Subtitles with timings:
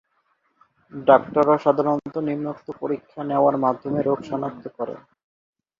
[0.93, 4.99] ডাক্তাররা সাধারণত নিম্নোক্ত পরীক্ষা নেওয়ার মাধ্যমে রোগ শনাক্ত করেন।